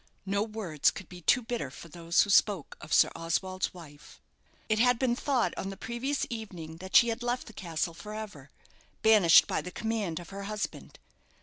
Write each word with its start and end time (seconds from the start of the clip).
No 0.25 0.41
words 0.41 0.89
could 0.89 1.07
be 1.09 1.21
too 1.21 1.43
bitter 1.43 1.69
for 1.69 1.87
those 1.87 2.21
who 2.23 2.31
spoke 2.31 2.75
of 2.81 2.91
Sir 2.91 3.11
Oswald's 3.15 3.71
wife. 3.71 4.19
It 4.67 4.79
had 4.79 4.97
been 4.97 5.15
thought 5.15 5.53
on 5.57 5.69
the 5.69 5.77
previous 5.77 6.25
evening 6.27 6.77
that 6.77 6.95
she 6.95 7.09
had 7.09 7.21
left 7.21 7.45
the 7.45 7.53
castle 7.53 7.93
for 7.93 8.15
ever, 8.15 8.49
banished 9.03 9.45
by 9.45 9.61
the 9.61 9.69
command 9.69 10.19
of 10.19 10.31
her 10.31 10.45
husband. 10.45 10.97